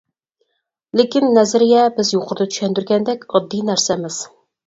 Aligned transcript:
لېكىن، 0.99 1.25
نەزەرىيە 1.35 1.83
بىز 1.99 2.09
يۇقىرىدا 2.15 2.49
چۈشەندۈرگەندەك 2.55 3.27
ئاددىي 3.35 3.65
نەرسە 3.71 3.97
ئەمەس. 3.99 4.21